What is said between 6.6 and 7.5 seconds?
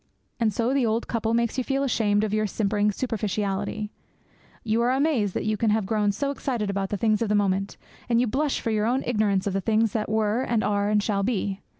about the things of a